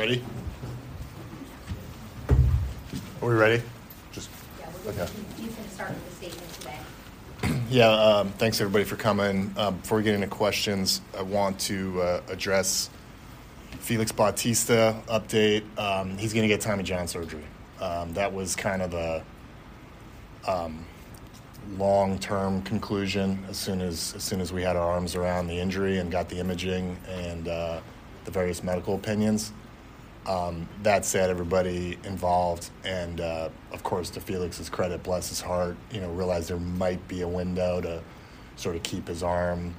[0.00, 0.22] Ready?
[2.30, 2.34] Are
[3.20, 3.62] we ready?
[4.12, 4.30] Just
[4.86, 5.06] okay.
[5.36, 7.60] He's going to start with the statement today.
[7.70, 7.90] Yeah.
[7.90, 9.52] Um, thanks everybody for coming.
[9.58, 12.88] Um, before we get into questions, I want to uh, address
[13.80, 15.64] Felix Bautista update.
[15.78, 17.44] Um, he's going to get Tommy John surgery.
[17.78, 19.22] Um, that was kind of the
[20.48, 20.82] um,
[21.76, 25.98] long-term conclusion as soon as as soon as we had our arms around the injury
[25.98, 27.80] and got the imaging and uh,
[28.24, 29.52] the various medical opinions.
[30.26, 35.76] Um, that said, everybody involved, and uh, of course, to Felix's credit, bless his heart,
[35.90, 38.02] you know, realized there might be a window to
[38.56, 39.74] sort of keep his arm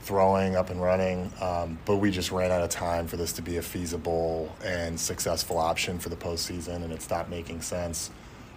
[0.00, 1.32] throwing up and running.
[1.40, 4.98] Um, but we just ran out of time for this to be a feasible and
[4.98, 8.10] successful option for the postseason, and it stopped making sense.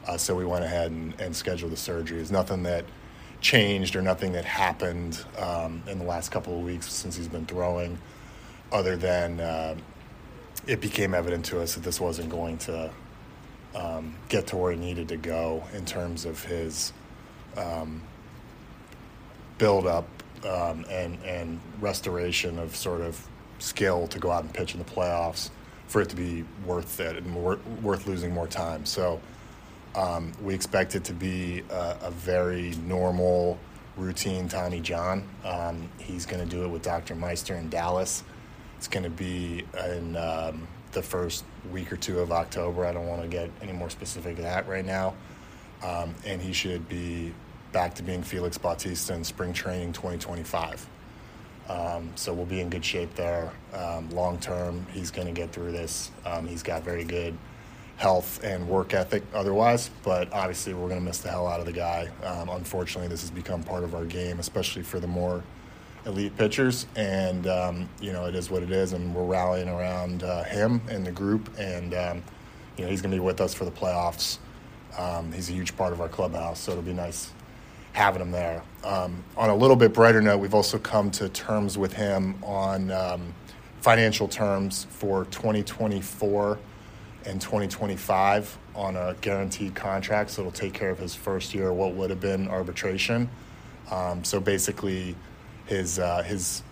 [0.07, 2.19] Uh, so we went ahead and, and scheduled the surgery.
[2.19, 2.83] It's nothing that
[3.41, 7.45] changed or nothing that happened um, in the last couple of weeks since he's been
[7.45, 7.99] throwing,
[8.71, 9.39] other than.
[9.39, 9.75] Uh,
[10.67, 12.91] it became evident to us that this wasn't going to
[13.75, 16.93] um, get to where he needed to go in terms of his
[17.57, 18.01] um,
[19.57, 20.07] build up
[20.45, 23.27] um, and, and restoration of sort of
[23.59, 25.49] skill to go out and pitch in the playoffs
[25.87, 28.85] for it to be worth it and more, worth losing more time.
[28.85, 29.19] So
[29.95, 33.59] um, we expect it to be a, a very normal,
[33.97, 35.23] routine Tommy John.
[35.43, 37.13] Um, he's going to do it with Dr.
[37.15, 38.23] Meister in Dallas.
[38.81, 42.83] It's going to be in um, the first week or two of October.
[42.83, 45.13] I don't want to get any more specific than that right now.
[45.83, 47.31] Um, and he should be
[47.73, 50.87] back to being Felix Bautista in spring training 2025.
[51.69, 53.51] Um, so we'll be in good shape there.
[53.71, 56.09] Um, long term, he's going to get through this.
[56.25, 57.37] Um, he's got very good
[57.97, 61.67] health and work ethic otherwise, but obviously we're going to miss the hell out of
[61.67, 62.09] the guy.
[62.23, 65.43] Um, unfortunately, this has become part of our game, especially for the more
[66.05, 70.23] elite pitchers, and um, you know it is what it is, and we're rallying around
[70.23, 72.23] uh, him and the group, and um,
[72.77, 74.37] you know he's going to be with us for the playoffs.
[74.97, 77.31] Um, he's a huge part of our clubhouse, so it'll be nice
[77.93, 78.63] having him there.
[78.83, 82.91] Um, on a little bit brighter note, we've also come to terms with him on
[82.91, 83.33] um,
[83.81, 86.59] financial terms for 2024
[87.25, 91.93] and 2025 on a guaranteed contract, so it'll take care of his first year, what
[91.93, 93.29] would have been arbitration.
[93.91, 95.15] Um, so basically
[95.71, 96.63] his uh, his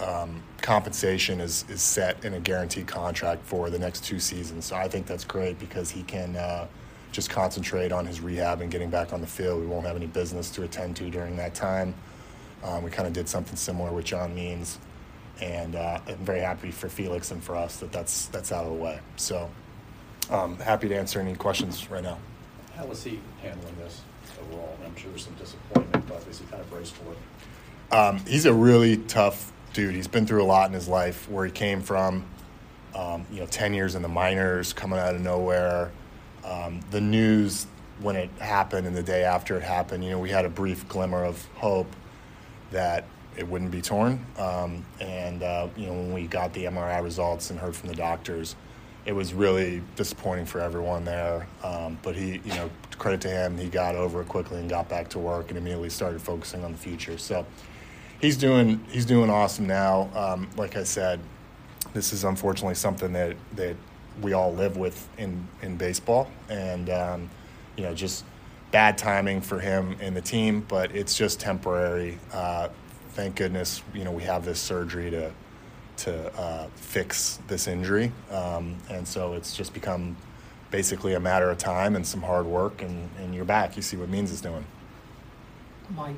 [0.00, 4.64] um, compensation is is set in a guaranteed contract for the next two seasons.
[4.66, 6.66] So I think that's great because he can uh,
[7.12, 9.60] just concentrate on his rehab and getting back on the field.
[9.60, 11.94] We won't have any business to attend to during that time.
[12.64, 14.78] Um, we kind of did something similar with John Means,
[15.40, 18.72] and uh, I'm very happy for Felix and for us that that's that's out of
[18.72, 18.98] the way.
[19.16, 19.48] So
[20.30, 22.18] um, happy to answer any questions right now.
[22.74, 24.02] How was he handling this
[24.40, 24.76] overall?
[24.84, 27.18] I'm sure there's some disappointment, but is he kind of braced for it?
[27.90, 29.94] Um, he's a really tough dude.
[29.94, 31.28] He's been through a lot in his life.
[31.30, 32.24] Where he came from,
[32.94, 35.90] um, you know, ten years in the minors, coming out of nowhere.
[36.44, 37.66] Um, the news
[38.00, 40.88] when it happened and the day after it happened, you know, we had a brief
[40.88, 41.88] glimmer of hope
[42.70, 43.04] that
[43.36, 44.24] it wouldn't be torn.
[44.36, 47.94] Um, and uh, you know, when we got the MRI results and heard from the
[47.94, 48.56] doctors,
[49.06, 51.46] it was really disappointing for everyone there.
[51.62, 52.68] Um, but he, you know,
[52.98, 55.88] credit to him, he got over it quickly and got back to work and immediately
[55.88, 57.16] started focusing on the future.
[57.16, 57.46] So
[58.20, 60.10] he's doing he's doing awesome now.
[60.14, 61.20] Um, like I said,
[61.94, 63.76] this is unfortunately something that that
[64.20, 67.30] we all live with in in baseball, and um,
[67.76, 68.24] you know, just
[68.70, 70.64] bad timing for him and the team.
[70.68, 72.18] But it's just temporary.
[72.32, 72.68] Uh,
[73.10, 75.32] thank goodness, you know, we have this surgery to
[75.98, 80.16] to uh, fix this injury, um, and so it's just become
[80.70, 83.74] basically a matter of time and some hard work, and, and you're back.
[83.74, 84.64] You see what Means is doing.
[85.96, 86.14] Mike,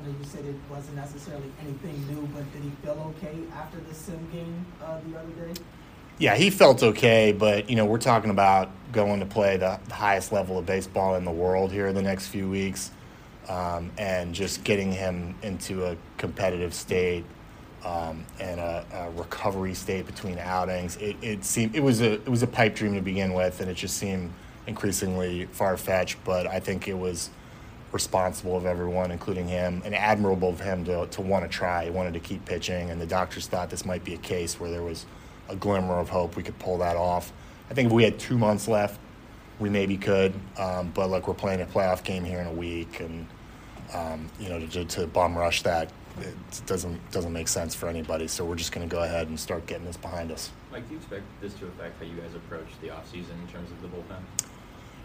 [0.00, 3.78] I, know you said it wasn't necessarily anything new, but did he feel okay after
[3.80, 5.60] the sim game uh, the other day?
[6.18, 9.94] Yeah, he felt okay, but you know we're talking about going to play the, the
[9.94, 12.90] highest level of baseball in the world here in the next few weeks,
[13.48, 17.24] um, and just getting him into a competitive state
[17.84, 20.96] um, and a, a, recovery state between outings.
[20.98, 23.70] It, it, seemed it was a it was a pipe dream to begin with, and
[23.70, 24.32] it just seemed
[24.66, 26.22] increasingly far fetched.
[26.24, 27.30] But I think it was
[27.92, 31.84] responsible of everyone, including him, and admirable of him to to want to try.
[31.84, 34.70] He wanted to keep pitching, and the doctors thought this might be a case where
[34.70, 35.06] there was
[35.48, 37.32] a glimmer of hope we could pull that off.
[37.70, 39.00] I think if we had two months left,
[39.58, 40.32] we maybe could.
[40.56, 43.26] Um, but look, we're playing a playoff game here in a week, and
[43.94, 48.26] um, you know to, to rush that it doesn't doesn't make sense for anybody.
[48.26, 50.50] So we're just going to go ahead and start getting this behind us.
[50.72, 53.70] Mike, do you expect this to affect how you guys approach the offseason in terms
[53.70, 54.49] of the bullpen?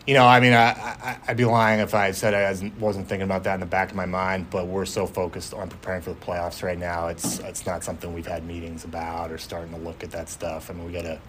[0.05, 3.23] You know, I mean, I, I, would be lying if I said I wasn't thinking
[3.23, 4.51] about that in the back of my mind.
[4.51, 7.07] But we're so focused on preparing for the playoffs right now.
[7.07, 10.69] It's it's not something we've had meetings about or starting to look at that stuff.
[10.69, 11.19] I mean, we got to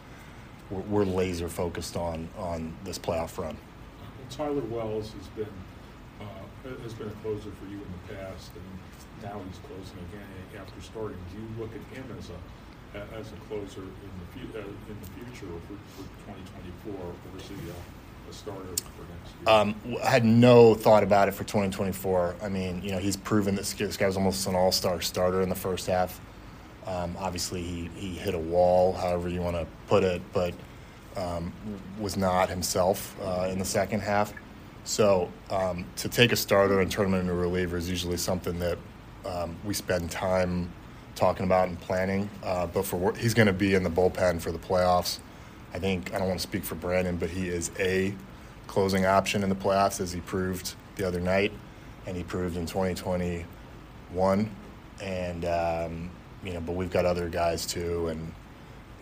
[0.70, 3.56] we're, we're, laser focused on on this playoff run.
[4.28, 5.56] Tyler Wells has been
[6.20, 10.61] uh, has been a closer for you in the past, and now he's closing again
[10.61, 11.17] after starting.
[11.32, 14.96] Do you look at him as a as a closer in the fu- uh, in
[15.00, 17.76] the future for, for 2024, or is he a,
[18.28, 19.49] a starter for next year?
[19.49, 22.37] Um, I had no thought about it for 2024.
[22.43, 25.49] I mean, you know, he's proven that this guy was almost an all-star starter in
[25.49, 26.20] the first half.
[26.87, 30.55] Um, obviously, he, he hit a wall, however you want to put it, but
[31.17, 31.52] um,
[31.99, 34.32] was not himself uh, in the second half.
[34.84, 38.58] So um, to take a starter and turn him into a reliever is usually something
[38.61, 38.79] that
[39.25, 40.70] um, we spend time
[41.17, 42.31] talking about and planning.
[42.44, 45.19] Uh, but for he's going to be in the bullpen for the playoffs.
[45.74, 48.14] I think I don't want to speak for Brandon, but he is a
[48.66, 51.52] closing option in the playoffs, as he proved the other night,
[52.06, 54.50] and he proved in 2021.
[55.02, 56.10] And um,
[56.42, 58.32] you know, but we've got other guys too, and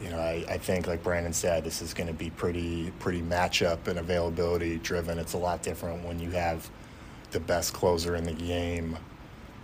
[0.01, 3.23] you know, I, I think like Brandon said, this is going to be pretty pretty
[3.23, 5.19] matchup and availability driven.
[5.19, 6.69] It's a lot different when you have
[7.31, 8.97] the best closer in the game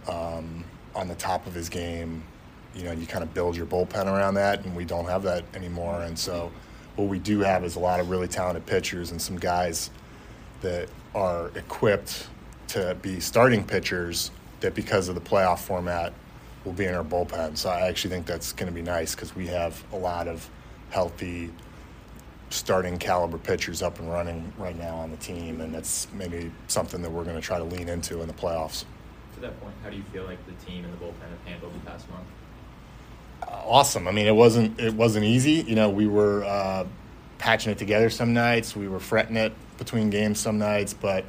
[0.08, 0.64] um,
[0.94, 2.22] on the top of his game.
[2.74, 5.44] You know, you kind of build your bullpen around that, and we don't have that
[5.54, 6.02] anymore.
[6.02, 6.52] And so,
[6.96, 9.90] what we do have is a lot of really talented pitchers and some guys
[10.60, 12.28] that are equipped
[12.68, 16.12] to be starting pitchers that, because of the playoff format,
[16.64, 17.56] will be in our bullpen.
[17.56, 20.48] So I actually think that's going to be nice because we have a lot of
[20.90, 21.50] healthy
[22.50, 27.00] starting caliber pitchers up and running right now on the team, and that's maybe something
[27.00, 28.84] that we're going to try to lean into in the playoffs
[29.40, 31.74] to that point, how do you feel like the team and the bullpen have handled
[31.74, 32.26] the past month?
[33.46, 34.08] Awesome.
[34.08, 35.64] I mean, it wasn't it wasn't easy.
[35.66, 36.86] You know, we were uh,
[37.38, 38.74] patching it together some nights.
[38.74, 41.24] We were fretting it between games some nights, but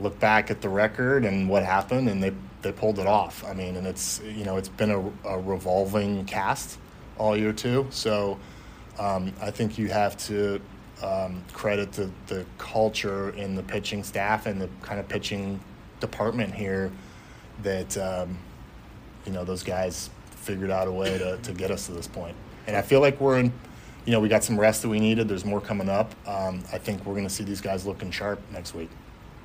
[0.00, 3.44] look back at the record and what happened, and they they pulled it off.
[3.44, 6.78] I mean, and it's you know it's been a, a revolving cast
[7.18, 7.86] all year too.
[7.90, 8.38] So
[8.98, 10.60] um, I think you have to
[11.02, 15.60] um, credit the, the culture in the pitching staff and the kind of pitching
[16.00, 16.90] department here
[17.62, 18.38] that um,
[19.26, 20.10] you know those guys
[20.44, 22.36] figured out a way to, to get us to this point.
[22.66, 23.52] And I feel like we're in,
[24.04, 25.28] you know, we got some rest that we needed.
[25.28, 26.14] There's more coming up.
[26.26, 28.90] Um, I think we're going to see these guys looking sharp next week.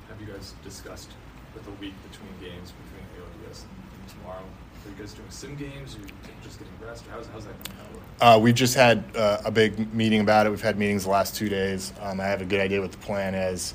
[0.08, 1.12] Have you guys discussed
[1.54, 4.42] with the week between games between ALDS and tomorrow?
[4.42, 6.06] Are you guys doing sim games or
[6.42, 7.06] just getting rest?
[7.06, 10.46] Or how's, how's that going to uh, we just had uh, a big meeting about
[10.46, 10.50] it.
[10.50, 11.94] We've had meetings the last two days.
[12.02, 13.74] Um, I have a good idea what the plan is.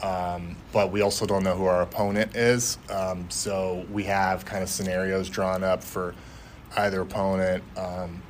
[0.00, 2.78] Um, but we also don't know who our opponent is.
[2.88, 6.14] Um, so we have kind of scenarios drawn up for
[6.76, 7.62] either opponent.
[7.76, 8.22] Um,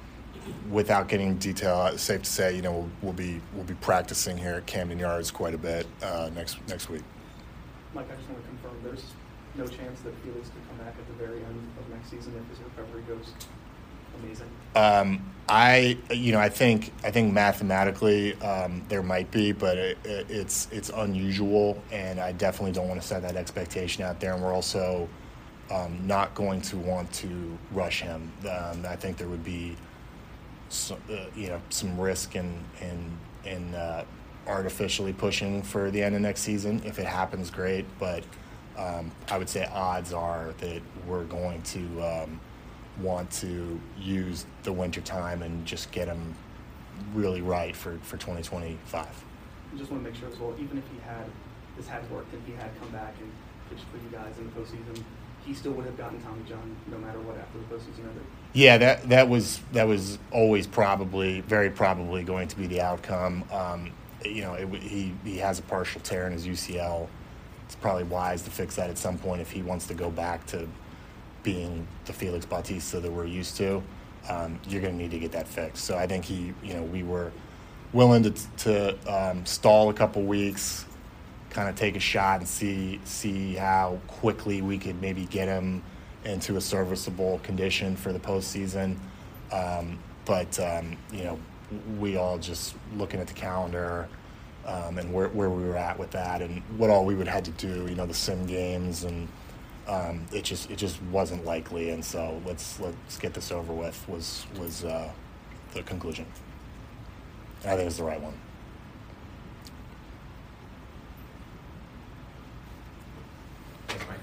[0.71, 4.55] without getting detail, safe to say, you know, we'll, we'll, be we'll be practicing here
[4.55, 7.03] at Camden Yards quite a bit uh, next next week.
[7.95, 9.05] Mike, I just want to confirm there's
[9.57, 12.57] no chance that Felix could come back at the very end of next season if
[12.57, 13.33] his recovery goes
[14.23, 14.49] amazing.
[14.77, 19.99] Um, I, you know, I think I think mathematically um, there might be, but it,
[20.05, 24.35] it, it's it's unusual, and I definitely don't want to set that expectation out there.
[24.35, 25.09] And we're also
[25.71, 28.33] um, not going to want to rush him.
[28.43, 29.77] Um, I think there would be,
[30.69, 34.05] some, uh, you know, some risk in in and uh,
[34.47, 36.83] artificially pushing for the end of next season.
[36.85, 37.87] If it happens, great.
[37.99, 38.25] But
[38.77, 42.41] um, I would say odds are that we're going to um,
[43.01, 46.35] want to use the winter time and just get him
[47.15, 49.07] really right for, for 2025.
[49.07, 51.27] I just want to make sure as well, even if he had,
[51.77, 53.31] this had worked, and he had come back and
[53.71, 55.03] pitched for you guys in the postseason,
[55.45, 58.25] he still would have gotten Tommy John no matter what after the postseason ended.
[58.53, 63.45] Yeah, that that was that was always probably very probably going to be the outcome.
[63.53, 63.93] Um,
[64.25, 67.09] you know, it, he he has a partial tear in his UCL.
[67.67, 70.45] It's probably wise to fix that at some point if he wants to go back
[70.47, 70.69] to
[71.43, 73.83] being the Felix Bautista that we're used to.
[74.29, 75.85] Um, you're going to need to get that fixed.
[75.85, 77.33] So I think he, you know, we were
[77.93, 80.85] willing to to um, stall a couple weeks,
[81.51, 85.83] kind of take a shot and see see how quickly we could maybe get him
[86.25, 88.97] into a serviceable condition for the postseason.
[89.53, 91.39] Um, but um, you know,
[91.99, 94.09] we all just looking at the calendar
[94.67, 97.43] um, and where, where we were at with that, and what all we would have
[97.45, 97.87] to do.
[97.89, 99.29] You know, the sim games, and
[99.89, 101.91] um, it just it just wasn't likely.
[101.91, 104.09] And so let's let's get this over with.
[104.09, 105.11] Was was uh,
[105.75, 106.27] the conclusion?
[107.65, 108.35] I think it's the right one.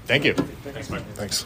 [0.07, 0.33] Thank you.
[0.33, 1.03] Thanks, Mike.
[1.15, 1.45] Thanks.